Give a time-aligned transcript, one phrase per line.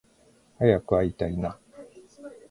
[0.57, 1.59] 早く会いたいな